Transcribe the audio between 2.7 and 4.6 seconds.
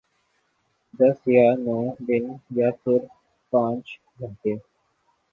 پھر پانچ گھنٹے؟